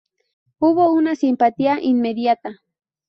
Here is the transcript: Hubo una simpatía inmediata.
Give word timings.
Hubo 0.57 0.91
una 0.91 1.15
simpatía 1.15 1.79
inmediata. 1.79 2.59